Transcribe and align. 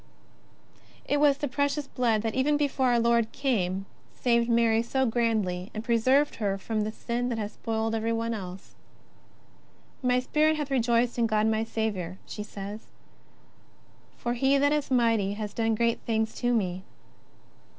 It 1.05 1.17
was 1.17 1.37
the 1.37 1.47
Precious 1.47 1.85
Blood 1.85 2.23
that 2.23 2.33
even 2.33 2.57
before 2.57 2.87
our 2.87 2.99
Lord 2.99 3.31
came 3.31 3.85
saved 4.15 4.49
Mary 4.49 4.81
so 4.81 5.05
grandly, 5.05 5.69
and 5.75 5.83
preserved 5.83 6.37
her 6.37 6.57
from 6.57 6.81
the 6.81 6.91
sin 6.91 7.29
that 7.29 7.37
has 7.37 7.51
spoilt 7.51 7.93
everyone 7.93 8.33
else:" 8.33 8.73
My 10.11 10.19
spirit 10.19 10.55
hath 10.55 10.71
rejoiced 10.71 11.19
in 11.19 11.27
God 11.27 11.45
my 11.45 11.63
Saviour," 11.63 12.17
she 12.25 12.41
says. 12.41 12.79
^' 12.79 12.83
For 14.17 14.33
He 14.33 14.57
that 14.57 14.73
is 14.73 14.89
mighty 14.89 15.33
hath 15.33 15.53
done 15.53 15.75
great 15.75 15.99
things 16.01 16.33
to 16.37 16.51
me." 16.51 16.81